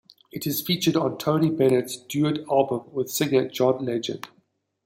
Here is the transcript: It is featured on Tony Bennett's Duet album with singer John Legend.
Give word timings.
It 0.31 0.47
is 0.47 0.63
featured 0.63 0.95
on 0.95 1.19
Tony 1.19 1.51
Bennett's 1.51 1.95
Duet 1.95 2.39
album 2.49 2.91
with 2.91 3.11
singer 3.11 3.47
John 3.47 3.85
Legend. 3.85 4.27